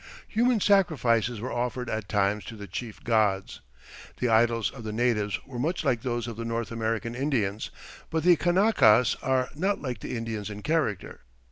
Human 0.29 0.59
sacrifices 0.59 1.39
were 1.39 1.51
offered 1.51 1.87
at 1.87 2.09
times 2.09 2.43
to 2.45 2.55
the 2.55 2.65
chief 2.65 3.03
gods. 3.03 3.61
The 4.17 4.29
idols 4.29 4.71
of 4.71 4.83
the 4.83 4.91
natives 4.91 5.39
were 5.45 5.59
much 5.59 5.85
like 5.85 6.01
those 6.01 6.25
of 6.27 6.37
the 6.37 6.43
North 6.43 6.71
American 6.71 7.13
Indians, 7.13 7.69
but 8.09 8.23
the 8.23 8.35
Kanakas 8.35 9.15
are 9.21 9.49
not 9.53 9.79
like 9.79 9.99
the 9.99 10.17
Indians 10.17 10.49
in 10.49 10.63
character. 10.63 11.21